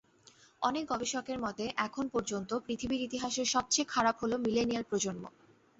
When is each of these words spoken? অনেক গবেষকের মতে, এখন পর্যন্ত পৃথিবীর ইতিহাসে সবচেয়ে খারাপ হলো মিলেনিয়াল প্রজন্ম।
অনেক 0.61 0.83
গবেষকের 0.91 1.37
মতে, 1.39 1.65
এখন 1.77 2.05
পর্যন্ত 2.07 2.49
পৃথিবীর 2.65 3.01
ইতিহাসে 3.01 3.43
সবচেয়ে 3.45 3.91
খারাপ 3.93 4.15
হলো 4.21 4.35
মিলেনিয়াল 4.37 4.83
প্রজন্ম। 4.83 5.23